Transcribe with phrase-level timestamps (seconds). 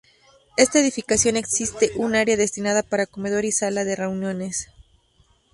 [0.57, 4.67] Esta edificación existe un área destinada para comedor y sala de reuniones.